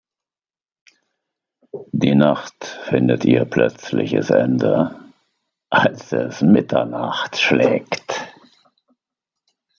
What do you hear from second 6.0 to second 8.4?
es Mitternacht schlägt.